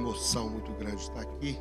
[0.00, 1.58] emoção muito grande estar aqui.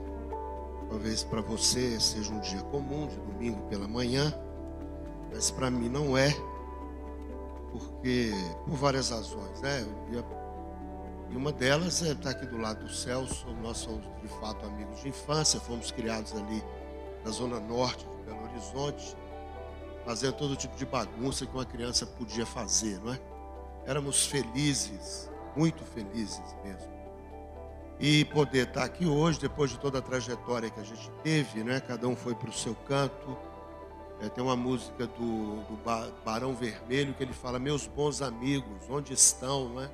[0.90, 4.34] Talvez para você seja um dia comum, de domingo pela manhã,
[5.32, 6.36] mas para mim não é,
[7.72, 8.32] porque
[8.66, 9.86] por várias razões, né?
[11.30, 13.46] E uma delas é estar aqui do lado do Celso.
[13.62, 16.64] Nós somos de fato amigos de infância, fomos criados ali
[17.24, 19.16] na zona norte de Belo Horizonte,
[20.04, 23.20] fazendo todo tipo de bagunça que uma criança podia fazer, não é?
[23.86, 26.99] Éramos felizes, muito felizes mesmo.
[28.00, 31.82] E poder estar aqui hoje, depois de toda a trajetória que a gente teve, né?
[31.82, 33.38] Cada um foi para o seu canto.
[34.22, 35.80] É, tem uma música do, do
[36.24, 39.92] Barão Vermelho que ele fala: Meus bons amigos, onde estão, não é?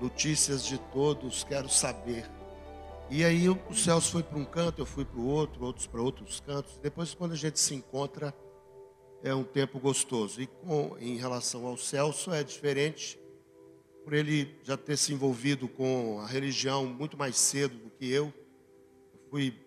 [0.00, 2.30] Notícias de todos, quero saber.
[3.10, 6.00] E aí o Celso foi para um canto, eu fui para o outro, outros para
[6.00, 6.78] outros cantos.
[6.82, 8.32] Depois, quando a gente se encontra,
[9.24, 10.40] é um tempo gostoso.
[10.40, 13.18] E com, em relação ao Celso, é diferente,
[14.04, 18.26] por ele já ter se envolvido com a religião muito mais cedo do que eu.
[19.12, 19.58] eu fui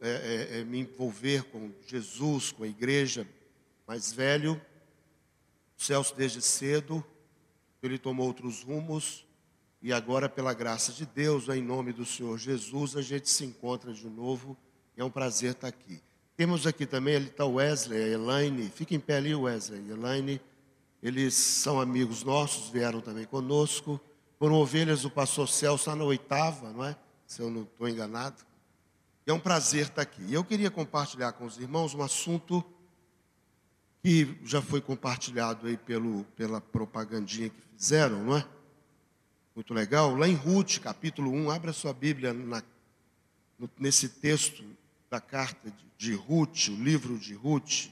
[0.00, 3.26] é, é, é, me envolver com Jesus, com a igreja
[3.86, 4.60] mais velho.
[5.78, 7.04] O Celso, desde cedo,
[7.82, 9.24] ele tomou outros rumos.
[9.80, 13.92] E agora, pela graça de Deus, em nome do Senhor Jesus, a gente se encontra
[13.92, 14.56] de novo.
[14.96, 16.02] E é um prazer estar aqui.
[16.36, 18.68] Temos aqui também, ali está o Wesley, a Elaine.
[18.68, 19.88] Fica em pé ali, Wesley.
[19.88, 20.40] Elaine,
[21.04, 24.00] eles são amigos nossos, vieram também conosco.
[24.38, 26.96] Foram ovelhas do pastor Celso, está na oitava, não é?
[27.26, 28.42] Se eu não estou enganado.
[29.26, 30.32] E é um prazer estar aqui.
[30.32, 32.64] Eu queria compartilhar com os irmãos um assunto
[34.02, 38.48] que já foi compartilhado aí pelo, pela propagandinha que fizeram, não é?
[39.54, 40.16] Muito legal.
[40.16, 42.62] Lá em Ruth, capítulo 1, abra sua Bíblia na,
[43.78, 44.64] nesse texto
[45.10, 47.90] da carta de, de Ruth, o livro de Ruth.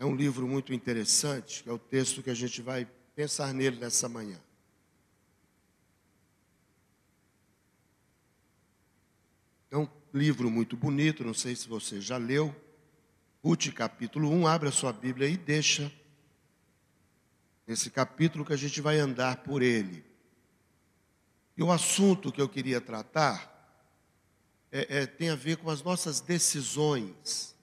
[0.00, 4.08] É um livro muito interessante, é o texto que a gente vai pensar nele nessa
[4.08, 4.40] manhã.
[9.70, 12.56] É um livro muito bonito, não sei se você já leu.
[13.44, 15.92] Ruth, capítulo 1, abra sua Bíblia e deixa
[17.68, 20.02] esse capítulo que a gente vai andar por ele.
[21.58, 23.50] E o assunto que eu queria tratar
[24.72, 27.54] é, é, tem a ver com as nossas decisões,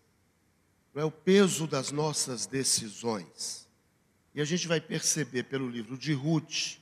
[1.00, 3.68] é o peso das nossas decisões.
[4.34, 6.78] E a gente vai perceber pelo livro de Ruth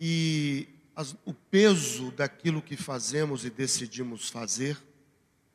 [0.00, 4.76] e as, o peso daquilo que fazemos e decidimos fazer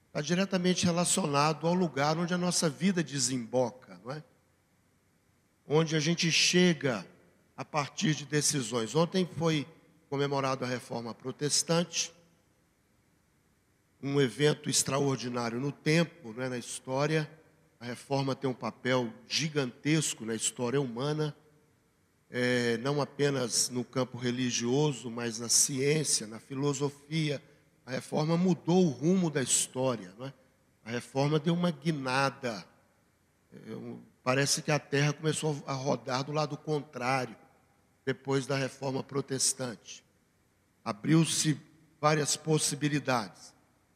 [0.07, 4.23] está diretamente relacionado ao lugar onde a nossa vida desemboca, não é?
[5.67, 7.05] Onde a gente chega
[7.57, 8.95] a partir de decisões.
[8.95, 9.67] Ontem foi
[10.09, 12.13] comemorado a reforma protestante
[14.03, 17.29] um evento extraordinário no tempo, né, na história.
[17.79, 21.33] A reforma tem um papel gigantesco na história humana,
[22.29, 27.41] é, não apenas no campo religioso, mas na ciência, na filosofia.
[27.85, 30.13] A reforma mudou o rumo da história.
[30.19, 30.33] Né?
[30.83, 32.65] A reforma deu uma guinada.
[33.53, 33.57] É,
[34.21, 37.35] parece que a terra começou a rodar do lado contrário,
[38.05, 40.03] depois da reforma protestante.
[40.83, 41.57] Abriu-se
[42.01, 43.52] várias possibilidades.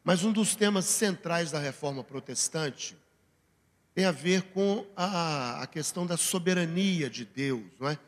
[0.07, 2.95] Mas um dos temas centrais da reforma protestante
[3.93, 7.65] tem a ver com a, a questão da soberania de Deus.
[7.77, 7.99] Não é?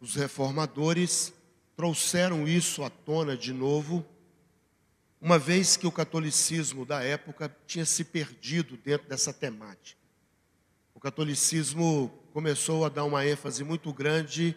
[0.00, 1.32] Os reformadores
[1.76, 4.04] trouxeram isso à tona de novo,
[5.20, 10.00] uma vez que o catolicismo da época tinha se perdido dentro dessa temática.
[10.92, 14.56] O catolicismo começou a dar uma ênfase muito grande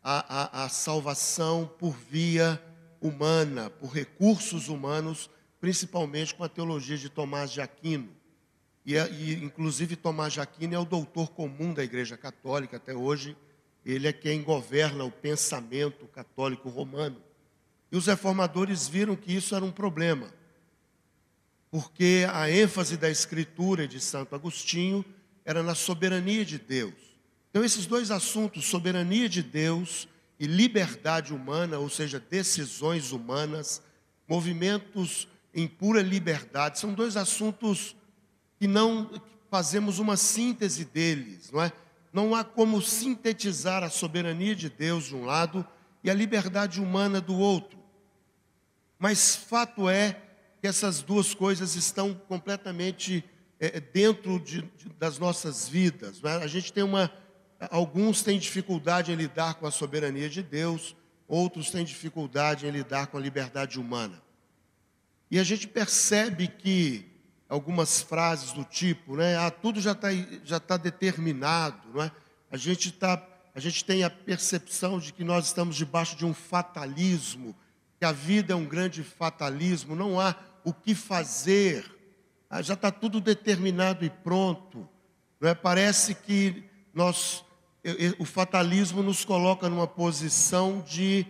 [0.00, 2.62] à, à, à salvação por via
[3.00, 5.28] humana, por recursos humanos
[5.62, 8.08] principalmente com a teologia de Tomás de Aquino.
[8.84, 12.92] E, é, e, inclusive Tomás de Aquino é o doutor comum da Igreja Católica até
[12.92, 13.36] hoje.
[13.86, 17.22] Ele é quem governa o pensamento católico romano.
[17.92, 20.34] E os reformadores viram que isso era um problema,
[21.70, 25.04] porque a ênfase da Escritura de Santo Agostinho
[25.44, 26.94] era na soberania de Deus.
[27.50, 30.08] Então, esses dois assuntos, soberania de Deus
[30.40, 33.80] e liberdade humana, ou seja, decisões humanas,
[34.26, 36.78] movimentos em pura liberdade.
[36.78, 37.96] São dois assuntos
[38.58, 39.10] que não
[39.50, 41.72] fazemos uma síntese deles, não é?
[42.12, 45.66] Não há como sintetizar a soberania de Deus de um lado
[46.04, 47.78] e a liberdade humana do outro.
[48.98, 50.20] Mas fato é
[50.60, 53.24] que essas duas coisas estão completamente
[53.58, 56.22] é, dentro de, de, das nossas vidas.
[56.22, 56.36] É?
[56.36, 57.12] A gente tem uma,
[57.70, 60.94] alguns têm dificuldade em lidar com a soberania de Deus,
[61.26, 64.21] outros têm dificuldade em lidar com a liberdade humana.
[65.32, 67.06] E a gente percebe que
[67.48, 69.34] algumas frases do tipo, né?
[69.38, 70.08] Ah, tudo já está
[70.44, 72.12] já tá determinado, não é?
[72.50, 76.34] A gente está a gente tem a percepção de que nós estamos debaixo de um
[76.34, 77.56] fatalismo,
[77.98, 81.90] que a vida é um grande fatalismo, não há o que fazer,
[82.50, 84.86] ah, já está tudo determinado e pronto.
[85.40, 85.54] Não é?
[85.54, 86.62] Parece que
[86.92, 87.42] nós,
[88.18, 91.26] o fatalismo nos coloca numa posição de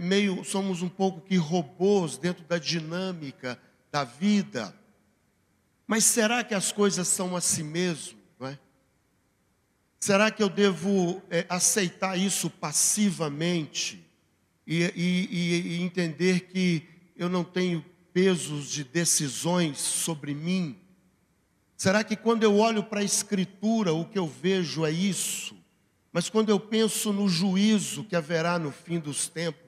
[0.00, 3.58] meio, somos um pouco que robôs dentro da dinâmica
[3.90, 4.74] da vida.
[5.86, 8.22] Mas será que as coisas são assim mesmo?
[10.02, 14.04] Será que eu devo é, aceitar isso passivamente
[14.66, 16.82] e, e, e entender que
[17.16, 20.76] eu não tenho pesos de decisões sobre mim?
[21.76, 25.56] Será que quando eu olho para a Escritura, o que eu vejo é isso?
[26.12, 29.61] Mas quando eu penso no juízo que haverá no fim dos tempos,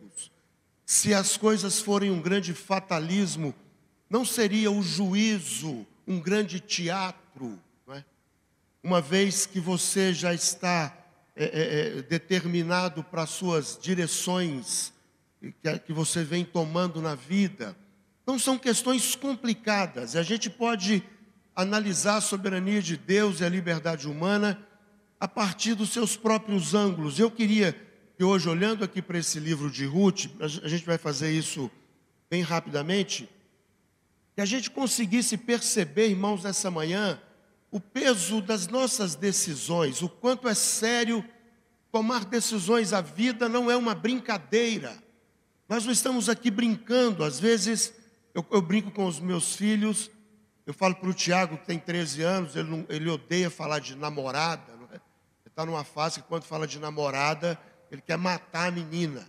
[0.85, 3.55] se as coisas forem um grande fatalismo,
[4.09, 7.59] não seria o juízo um grande teatro?
[8.85, 10.95] uma vez que você já está
[11.35, 14.93] é, é, é determinado para as suas direções
[15.41, 17.75] que, que você vem tomando na vida.
[18.23, 20.13] Então são questões complicadas.
[20.13, 21.03] E a gente pode
[21.57, 24.63] analisar a soberania de Deus e a liberdade humana
[25.19, 27.19] a partir dos seus próprios ângulos.
[27.19, 27.75] Eu queria
[28.17, 31.71] que hoje, olhando aqui para esse livro de Ruth, a gente vai fazer isso
[32.31, 33.29] bem rapidamente,
[34.35, 37.21] que a gente conseguisse perceber, irmãos, nessa manhã,
[37.71, 41.25] o peso das nossas decisões, o quanto é sério
[41.91, 42.93] tomar decisões.
[42.93, 44.97] A vida não é uma brincadeira.
[45.69, 47.23] Nós não estamos aqui brincando.
[47.23, 47.95] Às vezes
[48.35, 50.11] eu, eu brinco com os meus filhos.
[50.67, 53.95] Eu falo para o Tiago, que tem 13 anos, ele, não, ele odeia falar de
[53.95, 54.73] namorada.
[54.91, 54.95] É?
[54.95, 55.03] Ele
[55.47, 57.59] está numa fase que, quando fala de namorada,
[57.95, 59.27] ele quer matar a menina.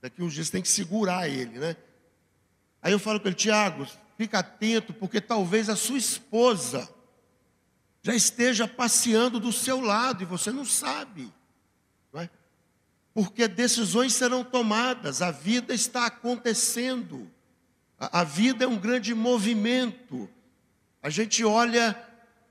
[0.00, 1.76] Daqui uns dias tem que segurar ele, né?
[2.80, 3.86] Aí eu falo com ele, Tiago,
[4.16, 6.88] fica atento, porque talvez a sua esposa
[8.02, 11.32] já esteja passeando do seu lado e você não sabe.
[12.12, 12.30] Não é?
[13.12, 17.28] Porque decisões serão tomadas, a vida está acontecendo.
[17.98, 20.30] A, a vida é um grande movimento.
[21.02, 22.00] A gente olha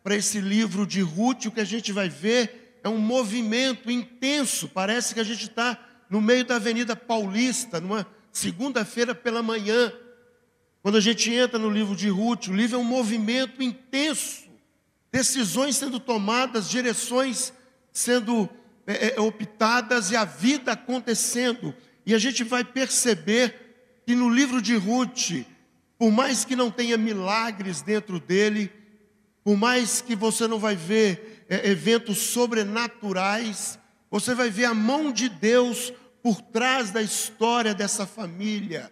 [0.03, 4.67] para esse livro de Ruth, o que a gente vai ver é um movimento intenso.
[4.67, 5.77] Parece que a gente está
[6.09, 9.91] no meio da Avenida Paulista, numa segunda-feira pela manhã.
[10.81, 14.47] Quando a gente entra no livro de Ruth, o livro é um movimento intenso
[15.11, 17.53] decisões sendo tomadas, direções
[17.91, 18.49] sendo
[18.85, 21.73] é, é, optadas e a vida acontecendo.
[22.05, 25.45] E a gente vai perceber que no livro de Ruth,
[25.97, 28.71] por mais que não tenha milagres dentro dele,
[29.43, 33.79] por mais que você não vai ver é, eventos sobrenaturais,
[34.09, 38.91] você vai ver a mão de Deus por trás da história dessa família.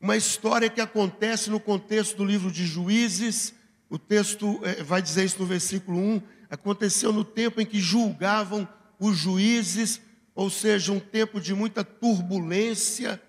[0.00, 3.54] Uma história que acontece no contexto do livro de Juízes,
[3.88, 6.22] o texto é, vai dizer isso no versículo 1.
[6.48, 8.66] Aconteceu no tempo em que julgavam
[8.98, 10.00] os juízes,
[10.34, 13.20] ou seja, um tempo de muita turbulência,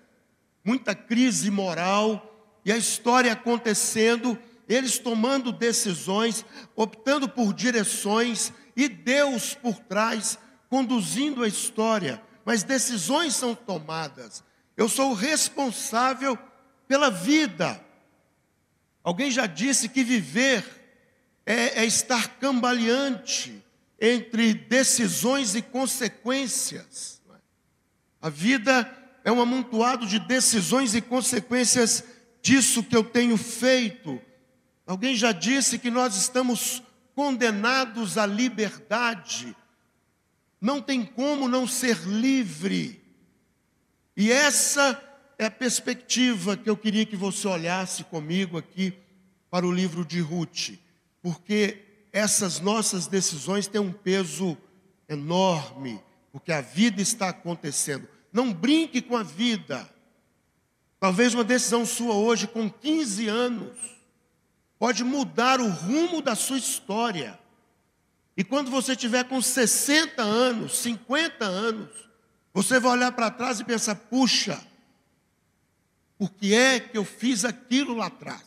[0.64, 4.38] muita crise moral, e a história acontecendo,
[4.68, 6.44] eles tomando decisões,
[6.74, 10.38] optando por direções, e Deus por trás,
[10.68, 12.22] conduzindo a história.
[12.44, 14.42] Mas decisões são tomadas.
[14.76, 16.38] Eu sou responsável
[16.88, 17.84] pela vida
[19.04, 20.64] Alguém já disse que viver
[21.44, 23.62] é, é estar cambaleante
[24.00, 27.20] entre decisões e consequências.
[28.20, 28.90] A vida
[29.22, 32.02] é um amontoado de decisões e consequências
[32.40, 34.20] disso que eu tenho feito.
[34.86, 36.82] Alguém já disse que nós estamos
[37.14, 39.56] condenados à liberdade.
[40.60, 43.02] Não tem como não ser livre.
[44.16, 45.00] E essa
[45.38, 48.92] é a perspectiva que eu queria que você olhasse comigo aqui
[49.50, 50.72] para o livro de Ruth,
[51.22, 54.56] porque essas nossas decisões têm um peso
[55.08, 56.00] enorme,
[56.32, 58.08] porque a vida está acontecendo.
[58.32, 59.88] Não brinque com a vida.
[60.98, 63.93] Talvez uma decisão sua hoje, com 15 anos,
[64.84, 67.40] pode mudar o rumo da sua história.
[68.36, 71.90] E quando você tiver com 60 anos, 50 anos,
[72.52, 74.62] você vai olhar para trás e pensar: puxa,
[76.18, 78.44] por que é que eu fiz aquilo lá atrás?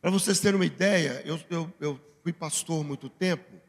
[0.00, 3.60] Para vocês terem uma ideia, eu, eu, eu fui pastor muito tempo,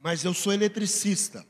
[0.00, 1.46] mas eu sou eletricista.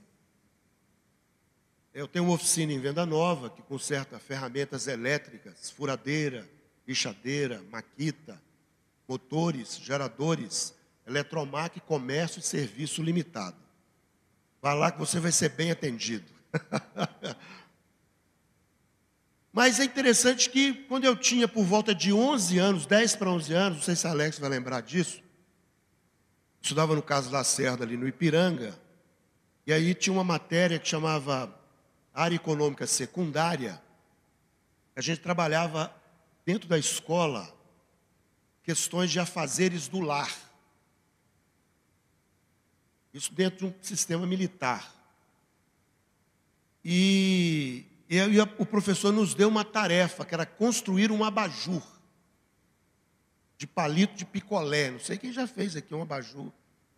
[1.98, 6.48] Eu tenho uma oficina em Venda Nova que conserta ferramentas elétricas, furadeira,
[6.86, 8.40] lixadeira, maquita,
[9.08, 10.72] motores, geradores,
[11.04, 13.56] eletromac, comércio e serviço limitado.
[14.62, 16.32] Vá lá que você vai ser bem atendido.
[19.52, 23.52] Mas é interessante que quando eu tinha por volta de 11 anos, 10 para 11
[23.52, 25.20] anos, não sei se Alex vai lembrar disso,
[26.62, 28.78] estudava no Caso Lacerda, ali no Ipiranga,
[29.66, 31.57] e aí tinha uma matéria que chamava
[32.18, 33.80] Área Econômica Secundária.
[34.96, 35.94] A gente trabalhava
[36.44, 37.48] dentro da escola
[38.64, 40.36] questões de afazeres do lar.
[43.14, 44.92] Isso dentro de um sistema militar.
[46.84, 48.18] E, e,
[48.58, 51.82] o professor nos deu uma tarefa, que era construir um abajur
[53.56, 54.90] de palito de picolé.
[54.90, 56.50] Não sei quem já fez aqui um abajur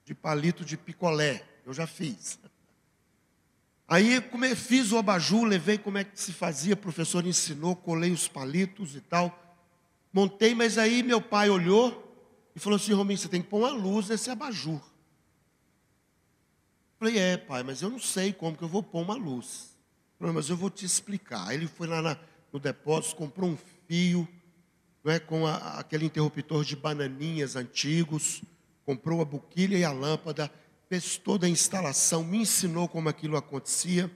[0.03, 1.45] de palito de picolé.
[1.67, 2.39] Eu já fiz.
[3.91, 8.13] Aí como fiz o abajur, levei como é que se fazia, o professor ensinou, colei
[8.13, 9.37] os palitos e tal.
[10.13, 12.07] Montei, mas aí meu pai olhou
[12.55, 14.81] e falou assim, Rominho, você tem que pôr uma luz nesse abajur.
[17.01, 19.77] Falei, é pai, mas eu não sei como que eu vou pôr uma luz.
[20.21, 21.49] Falei, mas eu vou te explicar.
[21.49, 22.17] Aí ele foi lá na,
[22.53, 24.29] no depósito, comprou um fio,
[25.03, 28.41] não é, com a, aquele interruptor de bananinhas antigos,
[28.87, 30.49] comprou a boquilha e a lâmpada,
[30.91, 34.11] fez toda a instalação, me ensinou como aquilo acontecia,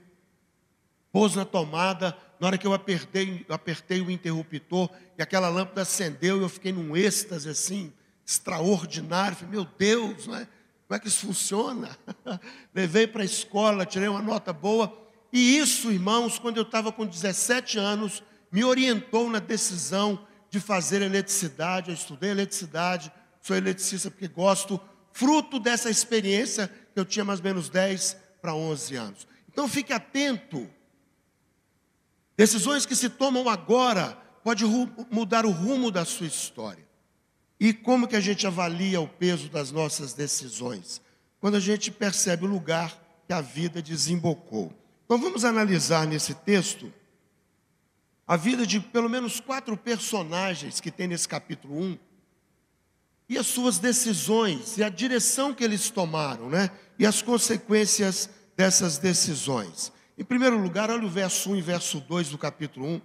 [1.09, 5.83] pôs na tomada, na hora que eu apertei, eu apertei o interruptor e aquela lâmpada
[5.83, 7.93] acendeu, eu fiquei num êxtase assim,
[8.25, 10.45] extraordinário, falei, meu Deus, não é?
[10.85, 11.97] como é que isso funciona?
[12.75, 14.93] Levei para a escola, tirei uma nota boa,
[15.31, 21.01] e isso, irmãos, quando eu estava com 17 anos, me orientou na decisão de fazer
[21.01, 21.89] eletricidade.
[21.89, 24.79] Eu estudei eletricidade, sou eletricista porque gosto,
[25.15, 29.27] fruto dessa experiência que eu tinha mais ou menos 10 para 11 anos.
[29.49, 30.69] Então fique atento.
[32.35, 34.11] Decisões que se tomam agora
[34.43, 34.65] pode
[35.09, 36.85] mudar o rumo da sua história.
[37.57, 41.01] E como que a gente avalia o peso das nossas decisões?
[41.39, 44.73] Quando a gente percebe o lugar que a vida desembocou.
[45.05, 46.91] Então vamos analisar nesse texto
[48.27, 51.97] a vida de pelo menos quatro personagens que tem nesse capítulo 1
[53.27, 56.69] e as suas decisões e a direção que eles tomaram, né?
[56.97, 59.91] E as consequências dessas decisões.
[60.17, 63.01] Em primeiro lugar, olha o verso 1 e verso 2 do capítulo 1.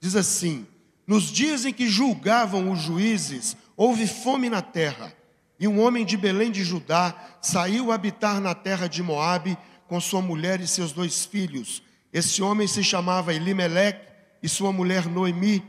[0.00, 0.66] Diz assim:
[1.06, 5.12] Nos dias em que julgavam os juízes, houve fome na terra,
[5.58, 10.22] e um homem de Belém de Judá saiu habitar na terra de Moabe com sua
[10.22, 11.82] mulher e seus dois filhos.
[12.12, 14.06] Esse homem se chamava Elimeleque
[14.42, 15.62] e sua mulher Noemi.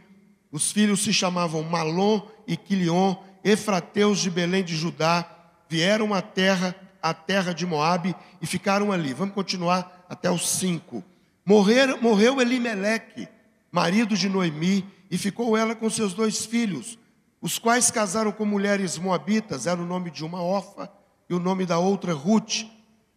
[0.51, 5.23] Os filhos se chamavam Malom e Quilion, efrateus de Belém de Judá,
[5.69, 9.13] vieram à terra, à terra de Moabe e ficaram ali.
[9.13, 11.03] Vamos continuar até os cinco.
[11.45, 13.27] Morrer, morreu Elimeleque,
[13.71, 16.97] marido de Noemi, e ficou ela com seus dois filhos,
[17.39, 20.91] os quais casaram com mulheres moabitas, era o nome de uma Ofa
[21.29, 22.65] e o nome da outra Ruth,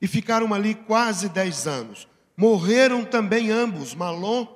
[0.00, 2.06] e ficaram ali quase dez anos.
[2.36, 4.46] Morreram também ambos, Malom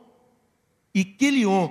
[0.95, 1.71] e Quilion,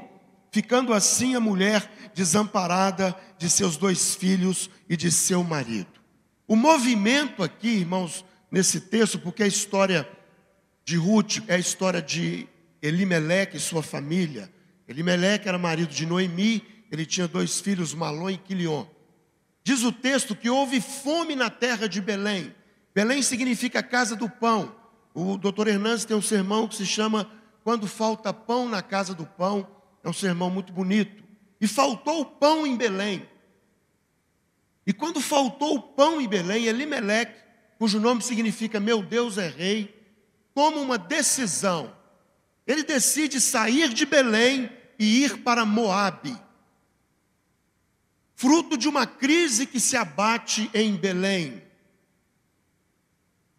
[0.51, 6.00] ficando assim a mulher desamparada de seus dois filhos e de seu marido.
[6.48, 10.08] O movimento aqui, irmãos, nesse texto, porque a história
[10.84, 12.48] de Ruth é a história de
[12.82, 14.51] Elimeleque e sua família.
[14.88, 18.86] Elimeleque era marido de Noemi, ele tinha dois filhos, Malom e Quilion.
[19.63, 22.53] Diz o texto que houve fome na terra de Belém.
[22.94, 24.75] Belém significa casa do pão.
[25.13, 27.30] O doutor Hernandes tem um sermão que se chama
[27.63, 29.68] quando falta pão na casa do pão,
[30.03, 31.21] é um sermão muito bonito.
[31.62, 33.30] E faltou o pão em Belém.
[34.86, 37.39] E quando faltou o pão em Belém, Elimeleque,
[37.77, 39.96] cujo nome significa meu Deus é rei,
[40.56, 41.96] toma uma decisão.
[42.65, 46.36] Ele decide sair de Belém e ir para Moabe.
[48.36, 51.62] Fruto de uma crise que se abate em Belém.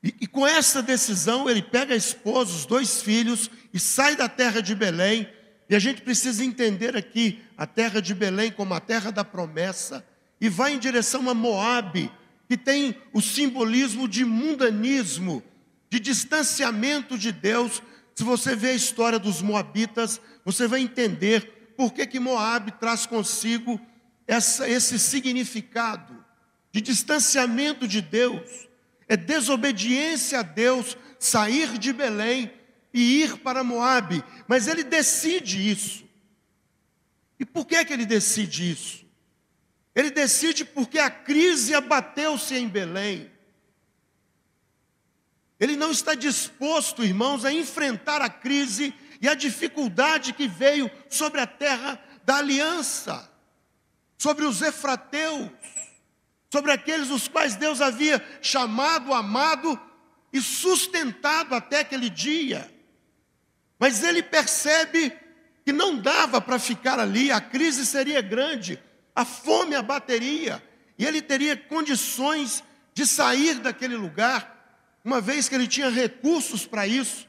[0.03, 4.29] E, e, com essa decisão, ele pega a esposa, os dois filhos e sai da
[4.29, 5.29] terra de Belém.
[5.69, 10.07] E a gente precisa entender aqui a terra de Belém como a terra da promessa
[10.41, 12.11] e vai em direção a Moabe,
[12.49, 15.43] que tem o simbolismo de mundanismo,
[15.89, 17.83] de distanciamento de Deus.
[18.15, 23.07] Se você vê a história dos moabitas, você vai entender por que que Moabe traz
[23.07, 23.81] consigo
[24.27, 26.23] essa, esse significado
[26.71, 28.69] de distanciamento de Deus
[29.09, 32.51] é desobediência a Deus sair de Belém
[32.93, 36.05] e ir para Moabe, mas ele decide isso.
[37.39, 39.05] E por que que ele decide isso?
[39.95, 43.31] Ele decide porque a crise abateu-se em Belém.
[45.59, 51.41] Ele não está disposto, irmãos, a enfrentar a crise e a dificuldade que veio sobre
[51.41, 53.31] a terra da aliança,
[54.19, 55.51] sobre os efrateus
[56.53, 59.81] sobre aqueles os quais Deus havia chamado, amado
[60.31, 62.71] e sustentado até aquele dia.
[63.83, 65.13] Mas ele percebe
[65.65, 68.81] que não dava para ficar ali, a crise seria grande,
[69.13, 70.63] a fome abateria,
[70.97, 72.63] e ele teria condições
[72.95, 77.27] de sair daquele lugar, uma vez que ele tinha recursos para isso,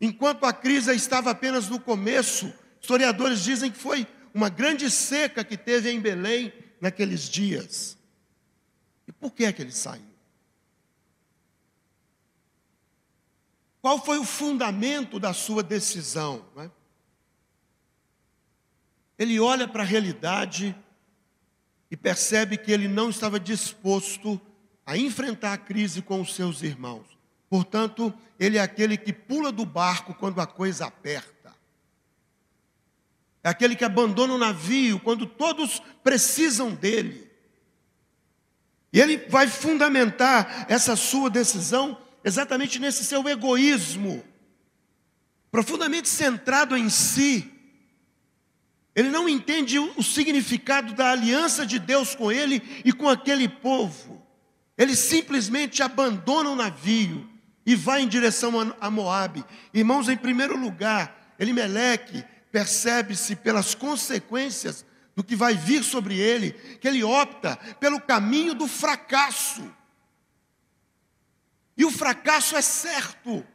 [0.00, 2.54] enquanto a crise estava apenas no começo.
[2.80, 7.98] Historiadores dizem que foi uma grande seca que teve em Belém naqueles dias.
[9.08, 10.07] E por que é que ele saiu?
[13.80, 16.44] Qual foi o fundamento da sua decisão?
[16.56, 16.70] É?
[19.18, 20.76] Ele olha para a realidade
[21.90, 24.40] e percebe que ele não estava disposto
[24.84, 27.06] a enfrentar a crise com os seus irmãos.
[27.48, 31.54] Portanto, ele é aquele que pula do barco quando a coisa aperta.
[33.42, 37.30] É aquele que abandona o navio quando todos precisam dele.
[38.92, 41.96] E ele vai fundamentar essa sua decisão
[42.28, 44.22] exatamente nesse seu egoísmo,
[45.50, 47.50] profundamente centrado em si.
[48.94, 54.22] Ele não entende o significado da aliança de Deus com ele e com aquele povo.
[54.76, 57.28] Ele simplesmente abandona o navio
[57.64, 59.44] e vai em direção a Moabe.
[59.72, 66.86] Irmãos, em primeiro lugar, Elimeleque percebe-se pelas consequências do que vai vir sobre ele, que
[66.86, 69.77] ele opta pelo caminho do fracasso.
[71.78, 73.46] E o fracasso é certo.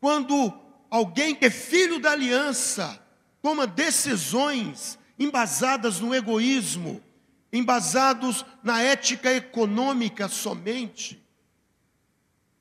[0.00, 0.52] Quando
[0.90, 2.98] alguém que é filho da aliança
[3.42, 7.02] toma decisões embasadas no egoísmo,
[7.52, 11.22] embasados na ética econômica somente,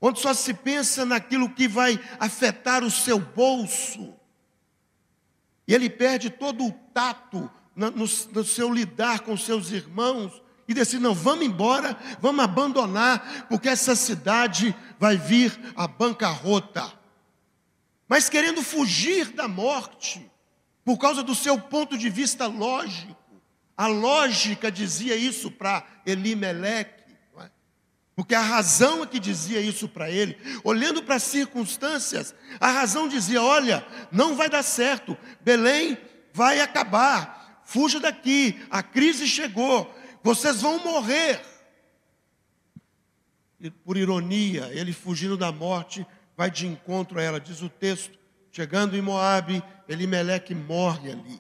[0.02, 4.14] onde só se pensa naquilo que vai afetar o seu bolso,
[5.68, 11.02] e ele perde todo o tato no, no, seu lidar com seus irmãos, e decide:
[11.02, 16.92] não, vamos embora, vamos abandonar, porque essa cidade vai vir à bancarrota.
[18.08, 20.30] Mas querendo fugir da morte,
[20.84, 23.16] por causa do seu ponto de vista lógico.
[23.76, 27.04] A lógica dizia isso para Elimeleque,
[27.40, 27.50] é?
[28.16, 30.38] porque a razão é que dizia isso para ele.
[30.64, 35.98] Olhando para as circunstâncias, a razão dizia: olha, não vai dar certo, Belém
[36.32, 39.94] vai acabar, fuja daqui, a crise chegou,
[40.26, 41.40] vocês vão morrer.
[43.60, 46.04] E por ironia, ele fugindo da morte,
[46.36, 48.18] vai de encontro a ela, diz o texto,
[48.52, 51.40] chegando em Moabe, Elimeleque morre ali.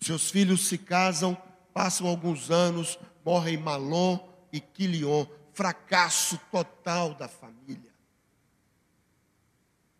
[0.00, 1.36] Seus filhos se casam,
[1.74, 4.18] passam alguns anos, morrem Malom
[4.50, 7.92] e Quilion, fracasso total da família.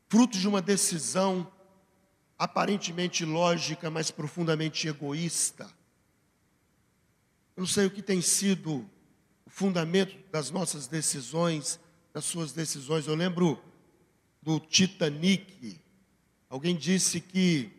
[0.08, 1.46] Fruto de uma decisão
[2.38, 5.68] aparentemente lógica, mas profundamente egoísta.
[7.56, 8.88] Eu sei o que tem sido
[9.44, 11.78] o fundamento das nossas decisões,
[12.12, 13.06] das suas decisões.
[13.06, 13.62] Eu lembro
[14.42, 15.80] do Titanic,
[16.52, 17.72] Alguém disse que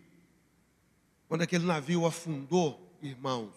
[1.27, 3.53] quando aquele navio afundou, irmãos,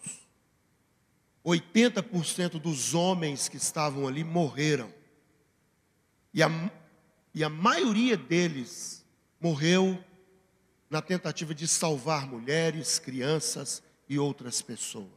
[1.42, 4.92] 80% dos homens que estavam ali morreram.
[6.34, 6.50] E a,
[7.34, 9.02] e a maioria deles
[9.40, 9.98] morreu
[10.90, 15.08] na tentativa de salvar mulheres, crianças e outras pessoas.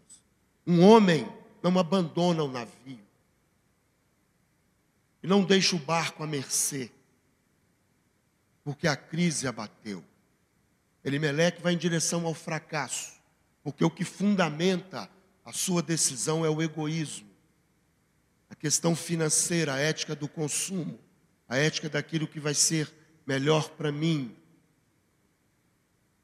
[0.69, 1.27] Um homem
[1.63, 2.99] não abandona o navio
[5.23, 6.91] e não deixa o barco à mercê
[8.63, 10.05] porque a crise abateu.
[11.03, 13.13] Elimeleque vai em direção ao fracasso,
[13.63, 15.09] porque o que fundamenta
[15.43, 17.27] a sua decisão é o egoísmo,
[18.47, 20.99] a questão financeira, a ética do consumo,
[21.47, 22.93] a ética daquilo que vai ser
[23.25, 24.37] melhor para mim.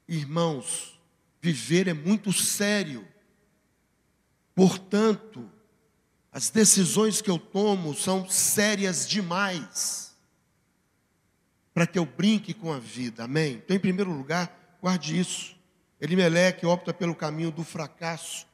[0.08, 1.02] Irmãos,
[1.42, 3.08] viver é muito sério.
[4.56, 5.52] Portanto,
[6.32, 10.16] as decisões que eu tomo são sérias demais
[11.74, 13.26] para que eu brinque com a vida.
[13.26, 13.56] Amém?
[13.56, 15.58] Então, em primeiro lugar, guarde isso.
[16.00, 18.48] Elimeleque opta pelo caminho do fracasso,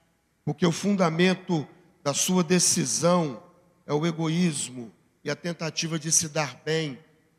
[0.44, 1.68] porque o fundamento
[2.04, 3.44] da sua decisão
[3.86, 4.92] é o egoísmo
[5.24, 6.98] e a tentativa de se dar bem,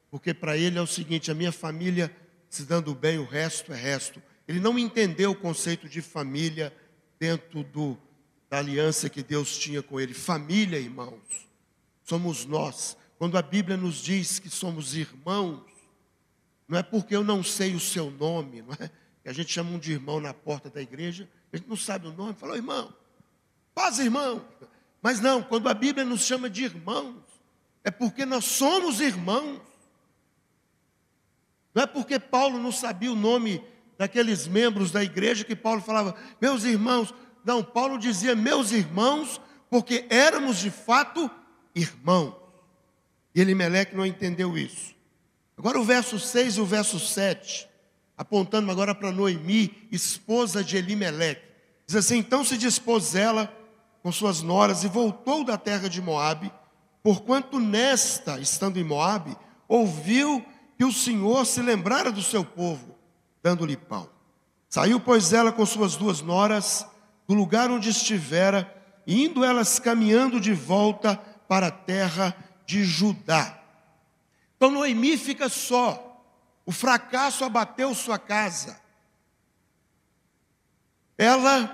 [0.09, 2.14] porque para ele é o seguinte: a minha família
[2.48, 4.22] se dando bem, o resto é resto.
[4.46, 6.72] Ele não entendeu o conceito de família
[7.18, 7.96] dentro do,
[8.52, 10.12] da aliança que Deus tinha com ele.
[10.12, 11.48] Família, irmãos,
[12.04, 12.98] somos nós.
[13.16, 15.62] Quando a Bíblia nos diz que somos irmãos,
[16.68, 18.90] não é porque eu não sei o seu nome, não é?
[19.22, 22.06] Que a gente chama um de irmão na porta da igreja, a gente não sabe
[22.08, 22.92] o nome, fala, irmão,
[23.74, 24.44] paz, irmão.
[25.00, 27.22] Mas não, quando a Bíblia nos chama de irmãos,
[27.82, 29.62] é porque nós somos irmãos.
[31.74, 33.64] Não é porque Paulo não sabia o nome
[33.96, 37.14] daqueles membros da igreja que Paulo falava, meus irmãos.
[37.44, 41.31] Não, Paulo dizia meus irmãos, porque éramos de fato
[41.74, 42.35] irmãos.
[43.35, 44.94] E Elimeleque não entendeu isso.
[45.57, 47.68] Agora o verso 6 e o verso 7,
[48.16, 51.42] apontando agora para Noemi, esposa de Elimeleque.
[51.87, 53.52] Diz assim: Então se dispôs ela
[54.02, 56.52] com suas noras e voltou da terra de Moabe,
[57.02, 59.37] porquanto nesta, estando em Moabe,
[59.68, 60.44] ouviu
[60.76, 62.96] que o Senhor se lembrara do seu povo,
[63.42, 64.09] dando-lhe pão.
[64.68, 66.87] Saiu, pois, ela com suas duas noras
[67.26, 68.72] do lugar onde estivera,
[69.06, 71.16] indo elas caminhando de volta
[71.48, 73.61] para a terra de Judá.
[74.56, 76.24] Então Noemi fica só.
[76.64, 78.80] O fracasso abateu sua casa.
[81.18, 81.66] Ela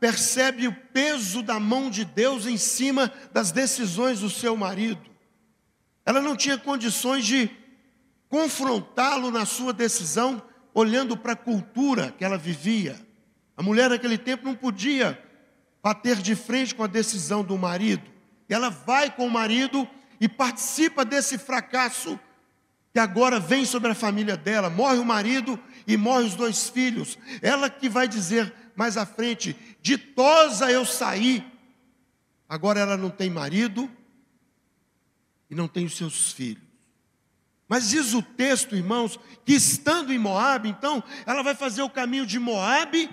[0.00, 5.08] percebe o peso da mão de Deus em cima das decisões do seu marido.
[6.04, 7.48] Ela não tinha condições de
[8.28, 10.42] confrontá-lo na sua decisão,
[10.74, 12.98] olhando para a cultura que ela vivia.
[13.56, 15.22] A mulher naquele tempo não podia
[15.82, 18.10] bater de frente com a decisão do marido.
[18.48, 19.88] Ela vai com o marido
[20.20, 22.18] e participa desse fracasso
[22.92, 24.68] que agora vem sobre a família dela.
[24.68, 27.18] Morre o marido e morre os dois filhos.
[27.40, 31.44] Ela que vai dizer mais à frente: ditosa eu saí.
[32.48, 33.90] Agora ela não tem marido
[35.50, 36.62] e não tem os seus filhos.
[37.66, 42.26] Mas diz o texto, irmãos, que estando em Moabe, então, ela vai fazer o caminho
[42.26, 43.08] de Moabe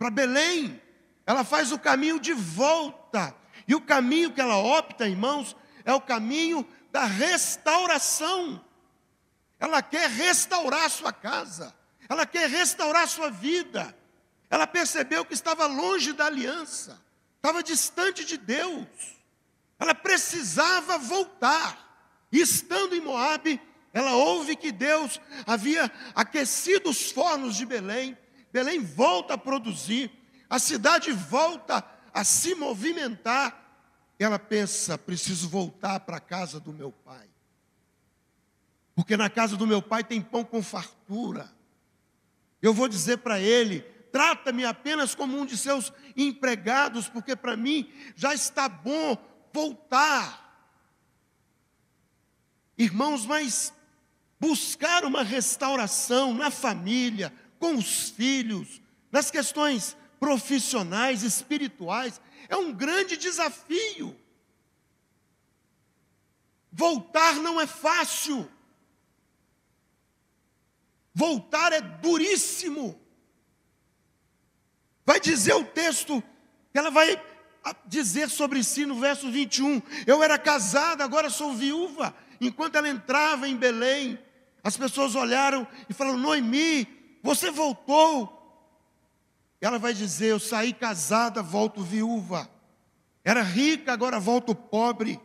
[0.00, 0.80] para Belém.
[1.26, 3.36] Ela faz o caminho de volta.
[3.68, 8.64] E o caminho que ela opta, irmãos, é o caminho da restauração.
[9.58, 11.76] Ela quer restaurar a sua casa.
[12.08, 13.94] Ela quer restaurar a sua vida.
[14.48, 17.00] Ela percebeu que estava longe da aliança,
[17.36, 18.88] estava distante de Deus.
[19.78, 22.26] Ela precisava voltar.
[22.32, 23.60] E estando em Moabe,
[23.92, 28.16] ela ouve que Deus havia aquecido os fornos de Belém.
[28.52, 30.10] Belém volta a produzir,
[30.48, 33.56] a cidade volta a se movimentar.
[34.18, 37.28] Ela pensa: preciso voltar para a casa do meu pai.
[38.94, 41.50] Porque na casa do meu pai tem pão com fartura.
[42.60, 43.80] Eu vou dizer para ele:
[44.12, 49.16] trata-me apenas como um de seus empregados, porque para mim já está bom
[49.52, 50.48] voltar.
[52.76, 53.72] Irmãos, mas
[54.38, 58.80] buscar uma restauração na família, com os filhos,
[59.12, 64.18] nas questões profissionais, espirituais, é um grande desafio.
[66.72, 68.50] Voltar não é fácil.
[71.14, 72.98] Voltar é duríssimo.
[75.04, 76.22] Vai dizer o texto,
[76.72, 77.22] ela vai
[77.86, 79.82] dizer sobre si no verso 21.
[80.06, 82.14] Eu era casada, agora sou viúva.
[82.40, 84.18] Enquanto ela entrava em Belém,
[84.62, 88.36] as pessoas olharam e falaram: Noemi, você voltou.
[89.60, 92.50] Ela vai dizer: Eu saí casada, volto viúva.
[93.24, 95.20] Era rica, agora volto pobre.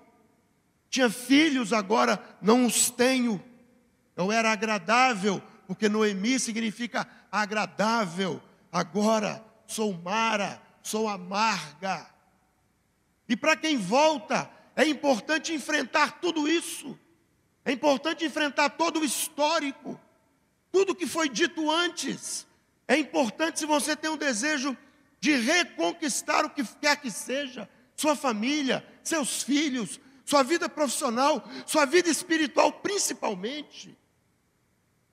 [0.89, 3.43] Tinha filhos, agora não os tenho.
[4.15, 8.41] Eu era agradável, porque Noemi significa agradável.
[8.71, 12.07] Agora sou Mara, sou amarga.
[13.27, 16.97] E para quem volta, é importante enfrentar tudo isso.
[17.63, 19.99] É importante enfrentar todo o histórico,
[20.75, 22.45] tudo que foi dito antes.
[22.85, 24.75] É importante se você tem um desejo
[25.21, 31.85] de reconquistar o que quer que seja, sua família, seus filhos, sua vida profissional, sua
[31.85, 33.97] vida espiritual principalmente.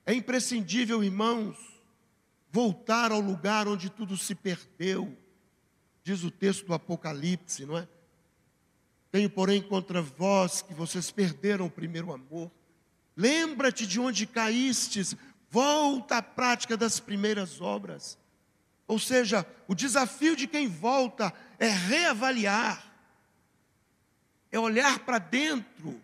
[0.05, 1.57] É imprescindível, irmãos,
[2.51, 5.17] voltar ao lugar onde tudo se perdeu.
[6.03, 7.87] Diz o texto do Apocalipse, não é?
[9.13, 12.51] Tenho, porém, contra vós que vocês perderam o primeiro amor.
[13.17, 15.15] Lembra-te de onde caístes,
[15.53, 18.19] volta à prática das primeiras obras.
[18.89, 22.83] Ou seja, o desafio de quem volta é reavaliar,
[24.51, 26.03] é olhar para dentro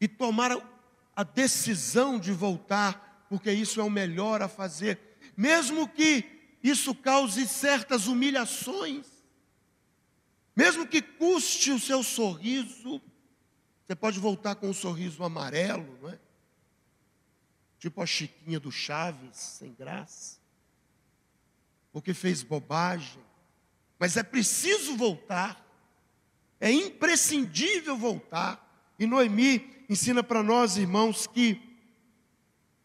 [0.00, 0.50] e tomar
[1.14, 4.98] a decisão de voltar porque isso é o melhor a fazer,
[5.36, 6.24] mesmo que
[6.64, 9.06] isso cause certas humilhações,
[10.54, 13.00] mesmo que custe o seu sorriso,
[13.86, 16.18] você pode voltar com um sorriso amarelo, não é?
[17.80, 20.36] Tipo a Chiquinha do Chaves, sem graça,
[21.90, 23.22] porque fez bobagem,
[23.98, 25.66] mas é preciso voltar,
[26.60, 28.92] é imprescindível voltar.
[28.98, 31.58] E Noemi ensina para nós, irmãos, que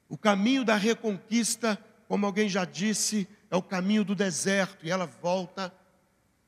[0.08, 1.78] o caminho da reconquista,
[2.08, 5.76] como alguém já disse, é o caminho do deserto, e ela volta,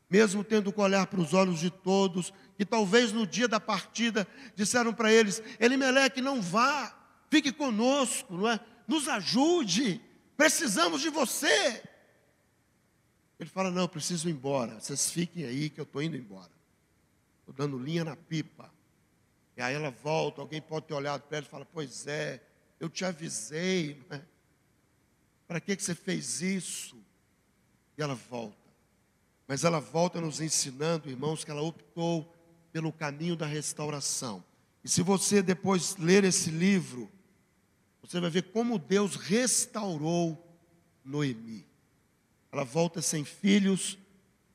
[0.09, 4.25] mesmo tendo que olhar para os olhos de todos, que talvez no dia da partida
[4.55, 6.96] disseram para eles: Elimeleque, não vá,
[7.29, 8.59] fique conosco, não é?
[8.87, 10.01] nos ajude,
[10.35, 11.83] precisamos de você.
[13.39, 16.51] Ele fala: Não, preciso ir embora, vocês fiquem aí que eu estou indo embora.
[17.39, 18.71] Estou dando linha na pipa.
[19.55, 22.41] E aí ela volta, alguém pode ter olhado para ela e fala: Pois é,
[22.79, 24.21] eu te avisei, é?
[25.47, 26.97] Para que, que você fez isso?
[27.97, 28.67] E ela volta.
[29.47, 32.33] Mas ela volta nos ensinando, irmãos, que ela optou
[32.71, 34.43] pelo caminho da restauração.
[34.83, 37.09] E se você depois ler esse livro,
[38.01, 40.43] você vai ver como Deus restaurou
[41.03, 41.65] Noemi.
[42.51, 43.97] Ela volta sem filhos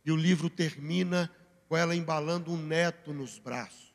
[0.05, 1.31] e o livro termina
[1.69, 3.95] com ela embalando um neto nos braços.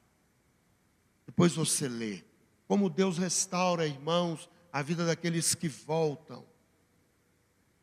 [1.25, 2.23] Depois você lê
[2.67, 6.45] como Deus restaura, irmãos, a vida daqueles que voltam.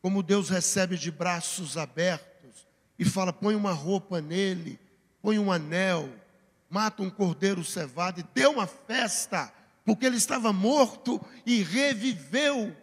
[0.01, 4.79] Como Deus recebe de braços abertos e fala: põe uma roupa nele,
[5.21, 6.09] põe um anel,
[6.69, 9.51] mata um cordeiro cevado e deu uma festa,
[9.85, 12.75] porque ele estava morto e reviveu.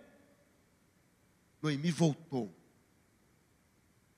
[1.61, 2.55] Noemi voltou,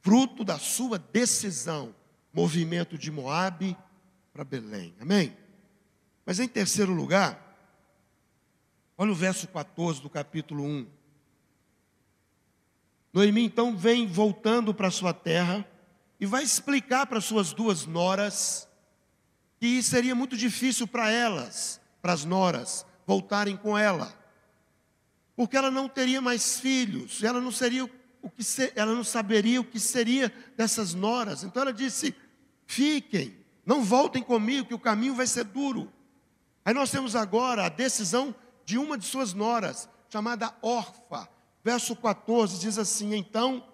[0.00, 1.94] fruto da sua decisão,
[2.32, 3.76] movimento de Moabe
[4.32, 4.94] para Belém.
[5.00, 5.36] Amém?
[6.24, 7.56] Mas em terceiro lugar,
[8.96, 10.86] olha o verso 14 do capítulo 1.
[13.12, 15.66] Noemi então vem voltando para sua terra
[16.18, 18.68] e vai explicar para suas duas noras
[19.60, 24.12] que seria muito difícil para elas, para as noras, voltarem com ela.
[25.34, 27.90] Porque ela não teria mais filhos, ela não seria
[28.20, 31.42] o que ser, ela não saberia o que seria dessas noras.
[31.44, 32.14] Então ela disse:
[32.66, 35.90] "Fiquem, não voltem comigo, que o caminho vai ser duro".
[36.62, 38.34] Aí nós temos agora a decisão
[38.66, 41.26] de uma de suas noras, chamada Orfa.
[41.64, 43.66] Verso 14 diz assim: Então,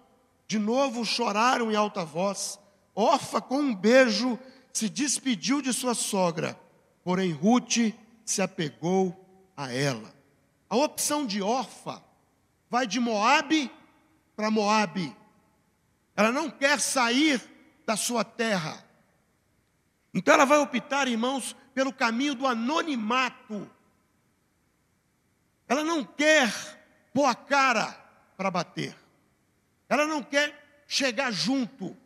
[0.46, 2.60] de novo choraram em alta voz.
[2.94, 4.38] Orfa, com um beijo,
[4.72, 6.56] se despediu de sua sogra,
[7.02, 7.92] porém Ruth
[8.30, 10.14] se apegou a ela.
[10.68, 12.02] A opção de Orfa
[12.70, 13.70] vai de Moabe
[14.36, 15.14] para Moabe.
[16.16, 17.42] Ela não quer sair
[17.84, 18.84] da sua terra.
[20.14, 23.68] Então ela vai optar, irmãos, pelo caminho do anonimato.
[25.66, 26.52] Ela não quer
[27.12, 27.92] pôr a cara
[28.36, 28.96] para bater.
[29.88, 31.96] Ela não quer chegar junto.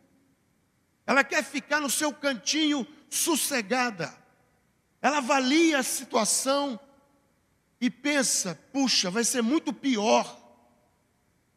[1.05, 4.24] Ela quer ficar no seu cantinho sossegada.
[5.05, 6.79] Ela avalia a situação
[7.79, 10.35] e pensa: puxa, vai ser muito pior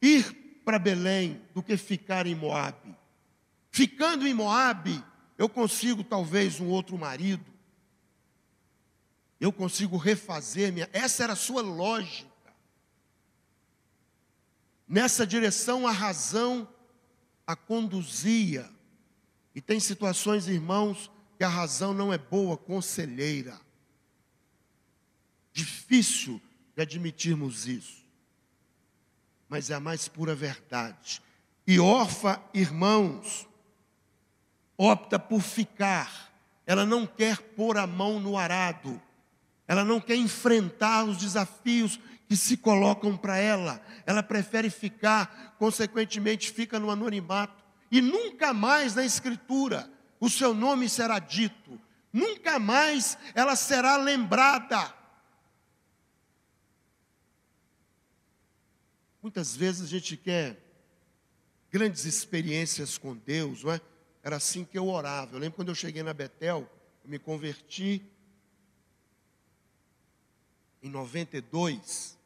[0.02, 2.94] ir para Belém do que ficar em Moabe.
[3.70, 5.02] Ficando em Moabe,
[5.38, 7.50] eu consigo talvez um outro marido.
[9.40, 10.90] Eu consigo refazer minha.
[10.92, 12.52] Essa era a sua lógica.
[14.86, 16.68] Nessa direção a razão
[17.46, 18.68] a conduzia.
[19.54, 23.58] E tem situações, irmãos, que a razão não é boa conselheira.
[25.52, 26.42] Difícil
[26.74, 28.04] de admitirmos isso.
[29.48, 31.22] Mas é a mais pura verdade.
[31.64, 33.46] E órfã, irmãos,
[34.76, 36.32] opta por ficar.
[36.66, 39.00] Ela não quer pôr a mão no arado.
[39.68, 43.80] Ela não quer enfrentar os desafios que se colocam para ela.
[44.04, 47.62] Ela prefere ficar, consequentemente, fica no anonimato.
[47.92, 49.88] E nunca mais na Escritura
[50.20, 51.80] o seu nome será dito.
[52.12, 54.94] Nunca mais ela será lembrada.
[59.22, 60.56] Muitas vezes a gente quer
[61.70, 63.80] grandes experiências com Deus, não é?
[64.22, 65.36] Era assim que eu orava.
[65.36, 66.68] Eu lembro quando eu cheguei na Betel,
[67.04, 68.02] eu me converti
[70.82, 72.18] em 92.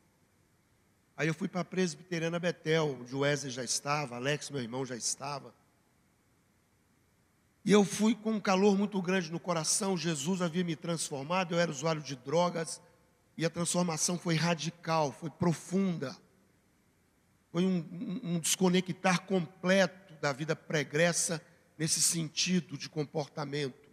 [1.17, 4.85] Aí eu fui para a presbiteriana Betel, onde o Wesley já estava, Alex, meu irmão,
[4.87, 5.55] já estava.
[7.65, 11.61] E eu fui com um calor muito grande no coração, Jesus havia me transformado, eu
[11.61, 12.81] era usuário de drogas,
[13.37, 16.17] e a transformação foi radical, foi profunda.
[17.51, 21.41] Foi um, um, desconectar completo da vida pregressa
[21.79, 23.91] nesse sentido de comportamento.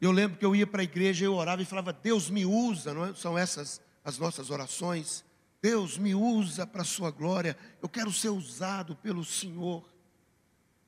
[0.00, 2.94] Eu lembro que eu ia para a igreja, eu orava e falava, Deus me usa,
[2.94, 3.14] não é?
[3.14, 5.22] são essas as nossas orações.
[5.60, 7.56] Deus me usa para a sua glória.
[7.82, 9.86] Eu quero ser usado pelo Senhor.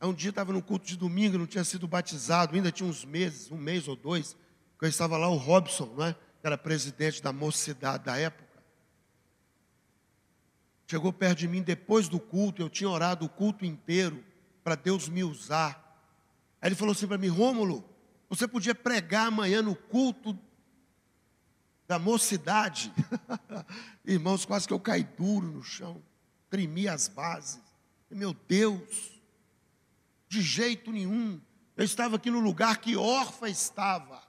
[0.02, 3.50] Um dia estava no culto de domingo, não tinha sido batizado, ainda tinha uns meses,
[3.50, 4.34] um mês ou dois,
[4.78, 6.12] que eu estava lá, o Robson, não é?
[6.12, 8.48] que era presidente da mocidade da época.
[10.86, 14.24] Chegou perto de mim depois do culto, eu tinha orado o culto inteiro
[14.64, 15.86] para Deus me usar.
[16.60, 17.84] Aí ele falou assim para mim: Rômulo,
[18.28, 20.36] você podia pregar amanhã no culto
[21.86, 22.92] da mocidade.
[24.04, 26.02] Irmãos, quase que eu caí duro no chão,
[26.48, 27.60] tremi as bases.
[28.10, 29.09] Meu Deus,
[30.30, 31.40] de jeito nenhum.
[31.76, 34.22] Eu estava aqui no lugar que órfã estava.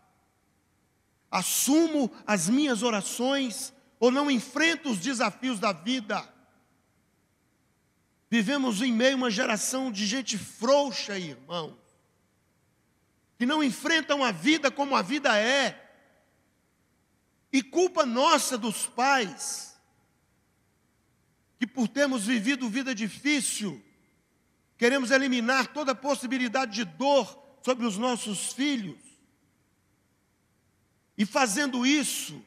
[1.29, 6.27] Assumo as minhas orações ou não enfrento os desafios da vida.
[8.31, 11.77] Vivemos em meio a uma geração de gente frouxa, irmão,
[13.37, 15.77] que não enfrentam a vida como a vida é.
[17.53, 19.79] E culpa nossa dos pais,
[21.59, 23.83] que por termos vivido vida difícil,
[24.81, 28.97] queremos eliminar toda possibilidade de dor sobre os nossos filhos.
[31.15, 32.43] E fazendo isso,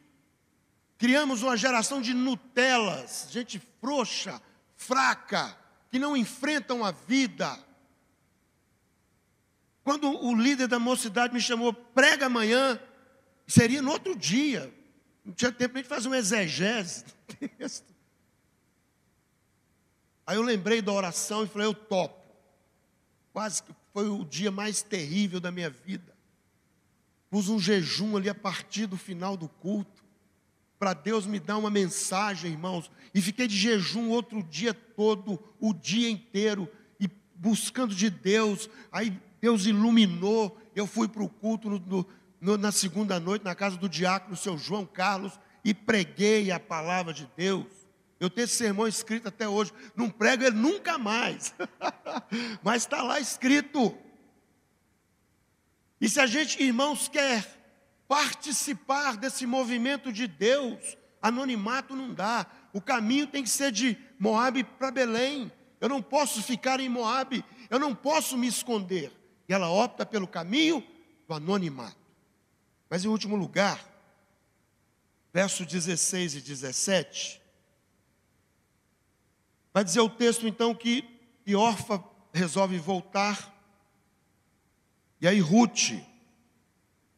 [0.99, 4.43] criamos uma geração de Nutelas, gente frouxa,
[4.75, 5.57] fraca,
[5.93, 7.57] que não enfrentam a vida.
[9.85, 12.81] Quando o líder da mocidade me chamou, prega amanhã,
[13.47, 14.75] seria no outro dia.
[15.25, 17.95] Não tinha tempo nem de fazer um exegese do texto.
[20.27, 22.24] Aí eu lembrei da oração e falei, eu topo.
[23.35, 26.15] Quase que foi o dia mais terrível da minha vida.
[27.29, 30.05] Pus um jejum ali a partir do final do culto,
[30.79, 32.89] para Deus me dar uma mensagem, irmãos.
[33.13, 36.69] E fiquei de jejum outro dia todo, o dia inteiro,
[37.01, 38.71] e buscando de Deus.
[38.93, 40.57] Aí Deus iluminou.
[40.73, 42.07] Eu fui para o culto no,
[42.41, 47.13] no, na segunda noite, na casa do diácono, seu João Carlos, e preguei a palavra
[47.13, 47.84] de Deus.
[48.21, 49.73] Eu tenho esse sermão escrito até hoje.
[49.97, 51.55] Não prego ele nunca mais.
[52.63, 53.97] Mas está lá escrito.
[56.01, 57.47] E se a gente, irmãos, quer
[58.07, 62.47] participar desse movimento de Deus, anonimato não dá.
[62.73, 65.51] O caminho tem que ser de Moabe para Belém.
[65.81, 69.13] Eu não posso ficar em Moabe, eu não posso me esconder.
[69.49, 70.83] E ela opta pelo caminho
[71.27, 71.97] do anonimato.
[72.89, 73.85] Mas em último lugar,
[75.33, 77.43] verso 16 e 17,
[79.75, 81.05] Vai dizer o texto então que
[81.57, 83.53] Orfa resolve voltar.
[85.21, 85.95] E aí Ruth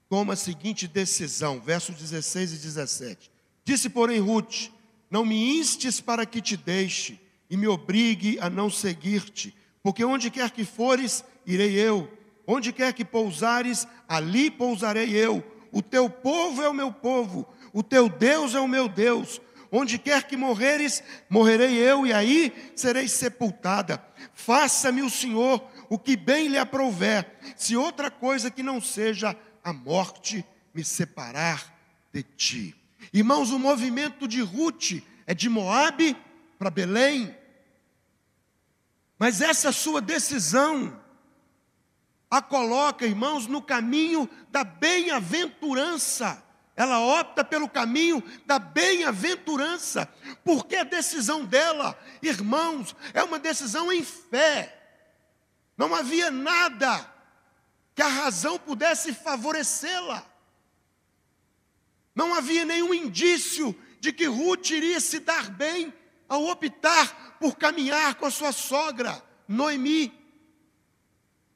[0.09, 3.31] toma a seguinte decisão, versos 16 e 17.
[3.63, 4.71] Disse, porém, Ruth:
[5.11, 10.31] Não me instes para que te deixe e me obrigue a não seguir-te, porque onde
[10.31, 12.11] quer que fores, irei eu.
[12.47, 15.45] Onde quer que pousares, ali pousarei eu.
[15.71, 19.43] O teu povo é o meu povo, o teu Deus é o meu Deus
[19.77, 24.03] onde quer que morreres, morrerei eu, e aí serei sepultada.
[24.35, 29.73] Faça-me o Senhor o que bem lhe aprouver, se outra coisa que não seja a
[29.73, 31.75] morte me separar
[32.13, 32.75] de ti.
[33.13, 36.17] Irmãos, o movimento de Ruth é de Moabe
[36.59, 37.37] para Belém.
[39.19, 41.01] Mas essa sua decisão
[42.31, 46.45] a coloca, irmãos, no caminho da bem-aventurança
[46.77, 50.07] ela opta pelo caminho da bem-aventurança,
[50.45, 54.79] porque a decisão dela, irmãos, é uma decisão em fé.
[55.75, 57.11] Não havia nada
[57.95, 60.23] que a razão pudesse favorecê-la.
[62.15, 65.93] Não havia nenhum indício de que Ruth iria se dar bem
[66.29, 70.13] ao optar por caminhar com a sua sogra, Noemi.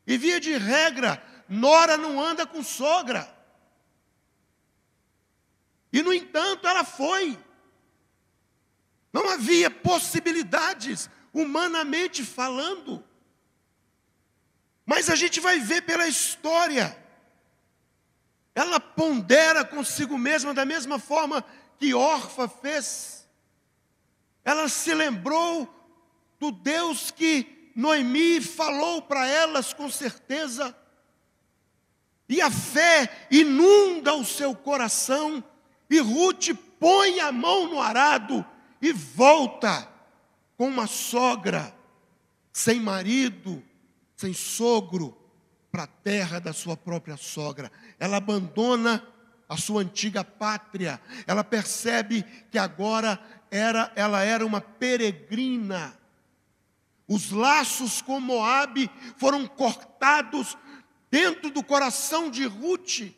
[0.06, 3.39] E via de regra, nora não anda com sogra.
[5.92, 7.38] E, no entanto, ela foi.
[9.12, 13.04] Não havia possibilidades, humanamente falando.
[14.86, 16.96] Mas a gente vai ver pela história.
[18.54, 21.44] Ela pondera consigo mesma da mesma forma
[21.78, 23.28] que Orfa fez.
[24.44, 25.68] Ela se lembrou
[26.38, 30.76] do Deus que Noemi falou para elas com certeza.
[32.28, 35.42] E a fé inunda o seu coração
[35.90, 38.46] e Ruth põe a mão no arado
[38.80, 39.88] e volta
[40.56, 41.74] com uma sogra,
[42.52, 43.62] sem marido,
[44.16, 45.16] sem sogro,
[45.70, 47.70] para a terra da sua própria sogra.
[47.98, 49.06] Ela abandona
[49.48, 51.00] a sua antiga pátria.
[51.26, 55.98] Ela percebe que agora era, ela era uma peregrina.
[57.08, 60.56] Os laços com Moabe foram cortados
[61.10, 63.12] dentro do coração de Ruth.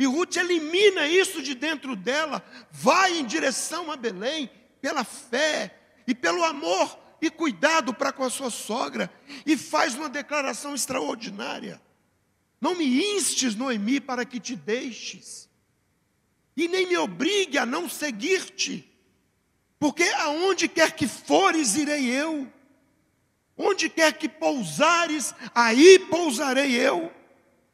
[0.00, 6.14] E Ruth elimina isso de dentro dela, vai em direção a Belém, pela fé e
[6.14, 9.12] pelo amor e cuidado para com a sua sogra,
[9.44, 11.78] e faz uma declaração extraordinária:
[12.58, 15.50] Não me instes, Noemi, para que te deixes,
[16.56, 18.90] e nem me obrigue a não seguir-te,
[19.78, 22.50] porque aonde quer que fores, irei eu,
[23.54, 27.12] onde quer que pousares, aí pousarei eu.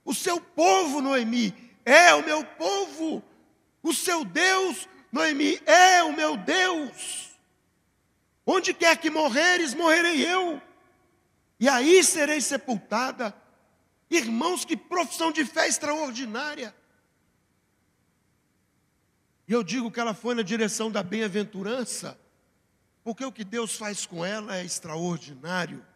[0.04, 3.22] O seu povo, Noemi, é o meu povo.
[3.80, 7.30] O seu Deus, Noemi, é o meu Deus.
[8.44, 10.60] Onde quer que morreres, morrerei eu.
[11.58, 13.34] E aí serei sepultada.
[14.10, 16.74] Irmãos, que profissão de fé extraordinária.
[19.48, 22.18] E eu digo que ela foi na direção da bem-aventurança,
[23.04, 25.86] porque o que Deus faz com ela é extraordinário.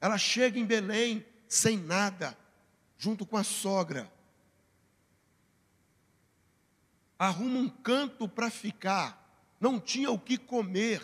[0.00, 2.36] Ela chega em Belém sem nada,
[2.98, 4.10] junto com a sogra.
[7.18, 11.02] Arruma um canto para ficar, não tinha o que comer.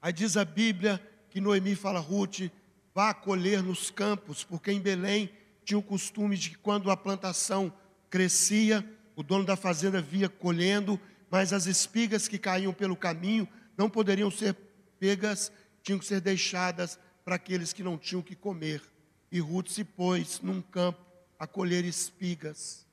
[0.00, 2.50] Aí diz a Bíblia que Noemi fala, Ruth,
[2.94, 5.30] vá colher nos campos, porque em Belém
[5.64, 7.72] tinha o costume de que quando a plantação
[8.10, 8.84] crescia,
[9.14, 14.30] o dono da fazenda via colhendo, mas as espigas que caíam pelo caminho não poderiam
[14.30, 14.54] ser
[14.98, 15.50] pegas,
[15.82, 18.82] tinham que ser deixadas para aqueles que não tinham que comer.
[19.30, 21.00] E Ruth se pôs num campo
[21.38, 22.86] a colher espigas.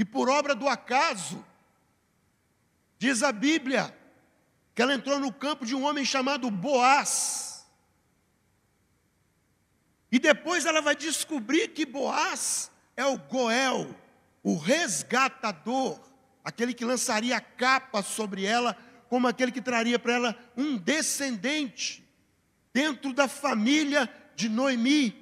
[0.00, 1.44] E por obra do acaso,
[2.98, 3.94] diz a Bíblia,
[4.74, 7.66] que ela entrou no campo de um homem chamado Boaz.
[10.10, 13.94] E depois ela vai descobrir que Boaz é o Goel,
[14.42, 16.00] o resgatador,
[16.42, 18.74] aquele que lançaria a capa sobre ela,
[19.10, 22.02] como aquele que traria para ela um descendente
[22.72, 25.14] dentro da família de Noemi.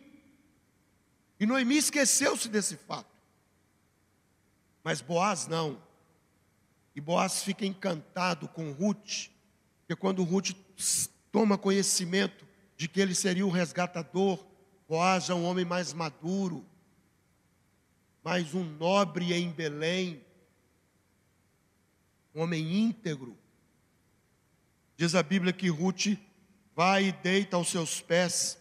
[1.40, 3.17] E Noemi esqueceu-se desse fato.
[4.88, 5.78] Mas Boaz não.
[6.96, 9.28] E Boaz fica encantado com Ruth,
[9.80, 10.52] porque quando Ruth
[11.30, 14.42] toma conhecimento de que ele seria o resgatador,
[14.88, 16.64] Boaz é um homem mais maduro,
[18.24, 20.24] mais um nobre em Belém,
[22.34, 23.36] um homem íntegro.
[24.96, 26.16] Diz a Bíblia que Ruth
[26.74, 28.56] vai e deita aos seus pés,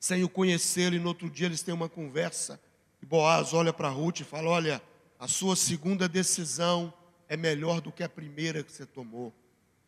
[0.00, 2.58] sem o conhecê-lo, e no outro dia eles têm uma conversa.
[3.02, 4.82] E Boaz olha para Ruth e fala: Olha,
[5.18, 6.92] a sua segunda decisão
[7.28, 9.34] é melhor do que a primeira que você tomou.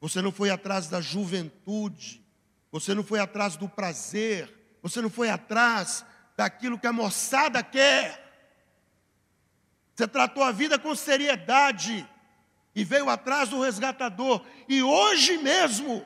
[0.00, 2.24] Você não foi atrás da juventude,
[2.72, 4.52] você não foi atrás do prazer,
[4.82, 6.04] você não foi atrás
[6.36, 8.28] daquilo que a moçada quer.
[9.94, 12.08] Você tratou a vida com seriedade
[12.74, 14.44] e veio atrás do resgatador.
[14.68, 16.04] E hoje mesmo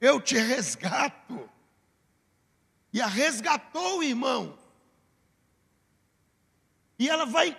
[0.00, 1.48] eu te resgato.
[2.92, 4.58] E a resgatou, irmão.
[6.98, 7.56] E ela vai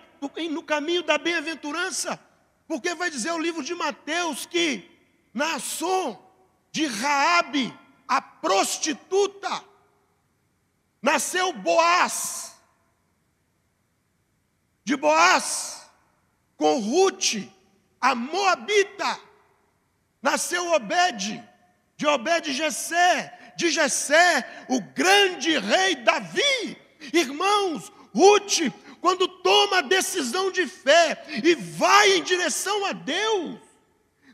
[0.50, 2.20] no caminho da bem-aventurança,
[2.66, 4.90] porque vai dizer o livro de Mateus que
[5.32, 6.22] na ação
[6.70, 9.64] de Raabe, a prostituta,
[11.00, 12.54] nasceu Boaz.
[14.84, 15.90] De Boaz
[16.56, 17.48] com Ruth,
[18.00, 19.18] a Moabita,
[20.22, 21.42] nasceu Obed,
[21.96, 26.78] de Obed Jessé, de Jessé, o grande rei Davi.
[27.12, 28.72] Irmãos, Ruth
[29.04, 33.60] quando toma a decisão de fé e vai em direção a Deus,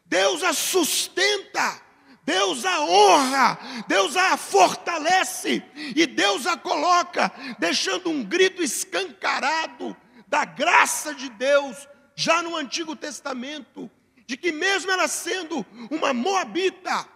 [0.06, 1.82] Deus a sustenta,
[2.22, 3.58] Deus a honra,
[3.88, 9.96] Deus a fortalece e Deus a coloca, deixando um grito escancarado
[10.28, 13.90] da graça de Deus, já no Antigo Testamento,
[14.24, 17.08] de que mesmo ela sendo uma moabita,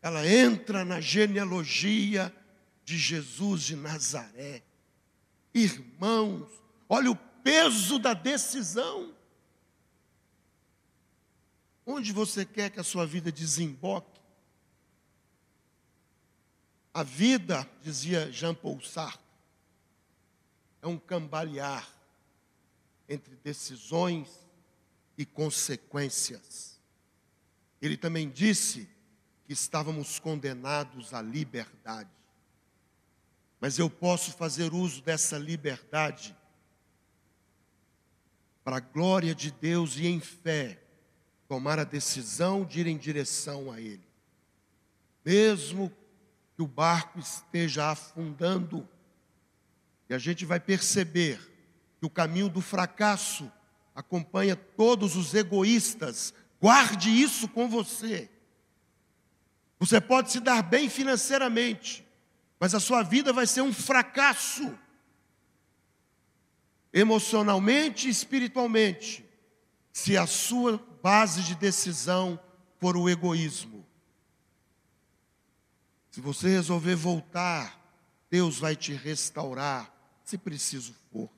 [0.00, 2.34] ela entra na genealogia
[2.86, 4.62] de Jesus de Nazaré.
[5.58, 6.48] Irmãos,
[6.88, 9.12] olha o peso da decisão.
[11.84, 14.20] Onde você quer que a sua vida desemboque?
[16.94, 19.20] A vida, dizia Jean Paul Sartre,
[20.80, 21.88] é um cambalear
[23.08, 24.28] entre decisões
[25.16, 26.78] e consequências.
[27.82, 28.88] Ele também disse
[29.44, 32.17] que estávamos condenados à liberdade
[33.60, 36.36] mas eu posso fazer uso dessa liberdade
[38.62, 40.80] para a glória de Deus e em fé
[41.48, 44.06] tomar a decisão de ir em direção a Ele.
[45.24, 45.90] Mesmo
[46.54, 48.86] que o barco esteja afundando,
[50.08, 51.38] e a gente vai perceber
[51.98, 53.50] que o caminho do fracasso
[53.94, 58.30] acompanha todos os egoístas, guarde isso com você.
[59.78, 62.06] Você pode se dar bem financeiramente,
[62.58, 64.76] mas a sua vida vai ser um fracasso,
[66.92, 69.24] emocionalmente e espiritualmente,
[69.92, 72.38] se a sua base de decisão
[72.78, 73.86] for o egoísmo.
[76.10, 77.78] Se você resolver voltar,
[78.30, 79.92] Deus vai te restaurar,
[80.24, 81.30] se preciso for.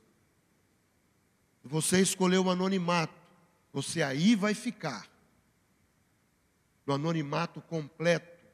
[1.63, 3.15] Se você escolher o anonimato,
[3.73, 5.07] você aí vai ficar.
[6.87, 8.45] No anonimato completo,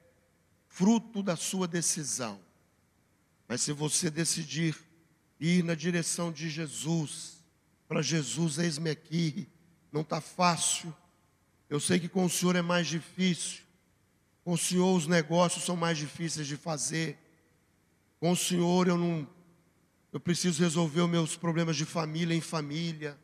[0.69, 2.46] fruto da sua decisão.
[3.49, 4.77] Mas se você decidir
[5.39, 7.45] ir na direção de Jesus,
[7.87, 9.49] para Jesus, eis-me aqui,
[9.93, 10.95] não está fácil.
[11.69, 13.63] Eu sei que com o Senhor é mais difícil.
[14.45, 17.19] Com o Senhor os negócios são mais difíceis de fazer.
[18.19, 19.29] Com o Senhor eu não
[20.13, 23.19] eu preciso resolver os meus problemas de família em família.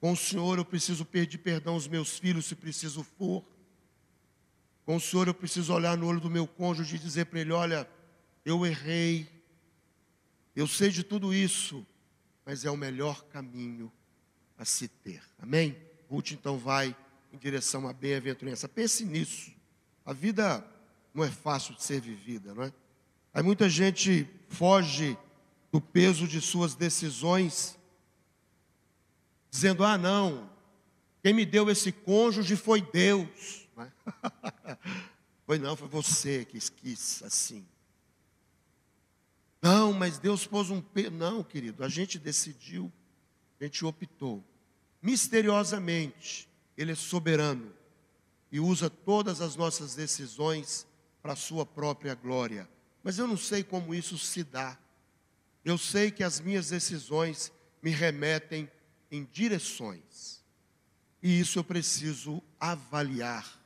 [0.00, 3.44] Com o Senhor eu preciso pedir perdão aos meus filhos se preciso for.
[4.84, 7.52] Com o Senhor eu preciso olhar no olho do meu cônjuge e dizer para ele:
[7.52, 7.88] olha,
[8.44, 9.28] eu errei,
[10.54, 11.86] eu sei de tudo isso,
[12.44, 13.92] mas é o melhor caminho
[14.56, 15.22] a se ter.
[15.38, 15.76] Amém?
[16.08, 16.96] Ruth então vai
[17.32, 18.68] em direção à bem-aventurança.
[18.68, 19.52] Pense nisso.
[20.04, 20.64] A vida
[21.12, 22.72] não é fácil de ser vivida, não é?
[23.34, 25.16] Aí muita gente foge
[25.70, 27.78] do peso de suas decisões,
[29.50, 30.50] dizendo: ah, não,
[31.22, 33.68] quem me deu esse cônjuge foi Deus.
[33.76, 33.92] Não é?
[35.46, 37.64] foi não, foi você que quis assim.
[39.60, 41.10] Não, mas Deus pôs um peso.
[41.10, 42.92] Não, querido, a gente decidiu,
[43.60, 44.44] a gente optou.
[45.02, 47.72] Misteriosamente, Ele é soberano
[48.50, 50.86] e usa todas as nossas decisões
[51.22, 52.68] para a Sua própria glória.
[53.02, 54.78] Mas eu não sei como isso se dá.
[55.64, 57.52] Eu sei que as minhas decisões
[57.82, 58.70] me remetem
[59.10, 60.42] em direções.
[61.22, 63.58] E isso eu preciso avaliar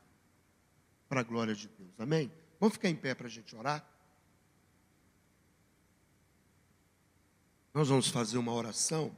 [1.08, 1.92] para a glória de Deus.
[1.98, 2.32] Amém?
[2.58, 3.86] Vamos ficar em pé para a gente orar?
[7.72, 9.16] Nós vamos fazer uma oração.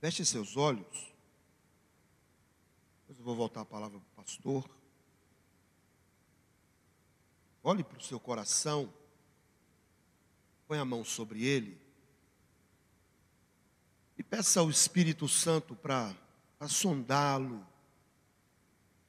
[0.00, 1.12] Feche seus olhos.
[3.00, 4.70] Depois eu vou voltar a palavra para o pastor.
[7.62, 8.92] Olhe para o seu coração.
[10.66, 11.78] Põe a mão sobre ele.
[14.16, 16.14] E peça ao Espírito Santo para
[16.66, 17.66] sondá-lo.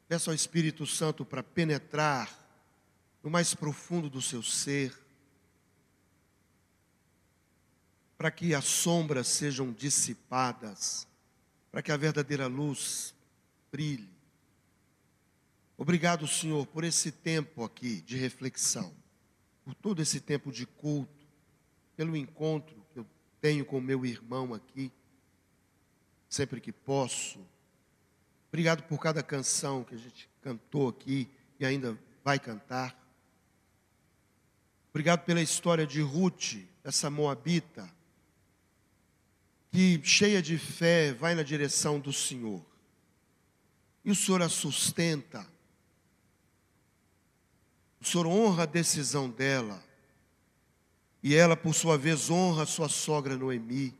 [0.10, 2.38] Peça ao Espírito Santo para penetrar
[3.24, 5.05] no mais profundo do seu ser
[8.18, 11.08] para que as sombras sejam dissipadas,
[11.72, 13.14] para que a verdadeira luz
[13.72, 14.10] brilhe.
[15.78, 18.94] Obrigado, Senhor, por esse tempo aqui de reflexão,
[19.64, 21.26] por todo esse tempo de culto,
[21.98, 23.06] pelo encontro que eu
[23.42, 24.92] tenho com meu irmão aqui,
[26.30, 27.46] sempre que posso.
[28.48, 32.98] Obrigado por cada canção que a gente cantou aqui e ainda vai cantar.
[34.92, 37.94] Obrigado pela história de Ruth, essa moabita,
[39.76, 42.66] que, cheia de fé, vai na direção do Senhor.
[44.06, 45.46] E o Senhor a sustenta.
[48.00, 49.84] O Senhor honra a decisão dela.
[51.22, 53.94] E ela, por sua vez, honra a sua sogra Noemi.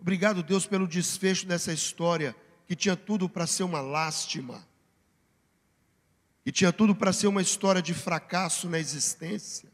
[0.00, 2.34] Obrigado, Deus, pelo desfecho dessa história
[2.66, 4.66] que tinha tudo para ser uma lástima.
[6.42, 9.70] Que tinha tudo para ser uma história de fracasso na existência.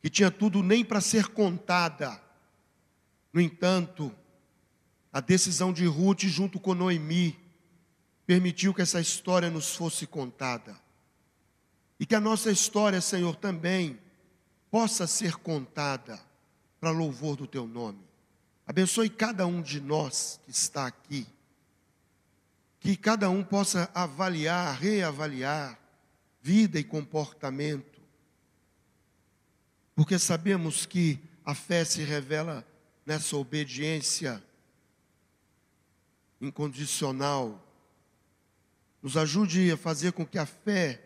[0.00, 2.22] Que tinha tudo nem para ser contada.
[3.32, 4.14] No entanto,
[5.12, 7.38] a decisão de Ruth, junto com Noemi,
[8.26, 10.74] permitiu que essa história nos fosse contada.
[12.00, 13.98] E que a nossa história, Senhor, também
[14.70, 16.18] possa ser contada
[16.80, 18.00] para louvor do Teu nome.
[18.66, 21.26] Abençoe cada um de nós que está aqui.
[22.80, 25.78] Que cada um possa avaliar, reavaliar
[26.40, 28.00] vida e comportamento.
[29.94, 32.66] Porque sabemos que a fé se revela
[33.04, 34.42] nessa obediência
[36.42, 37.64] incondicional.
[39.00, 41.02] Nos ajude a fazer com que a fé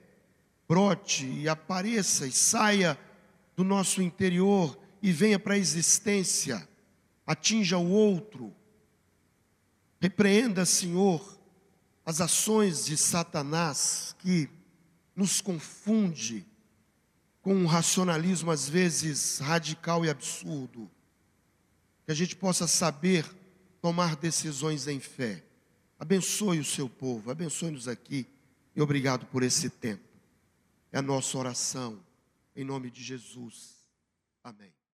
[0.67, 2.99] brote e apareça e saia
[3.55, 6.67] do nosso interior e venha para a existência,
[7.27, 8.53] atinja o outro.
[10.01, 11.39] Repreenda, Senhor,
[12.05, 14.49] as ações de Satanás que
[15.15, 16.47] nos confunde
[17.41, 20.91] com um racionalismo às vezes radical e absurdo.
[22.05, 23.25] Que a gente possa saber
[23.87, 25.45] tomar decisões em fé.
[25.97, 28.27] Abençoe o seu povo, abençoe-nos aqui
[28.75, 30.03] e obrigado por esse tempo.
[30.91, 32.05] É a nossa oração,
[32.57, 33.87] em nome de Jesus.
[34.43, 34.76] Amém.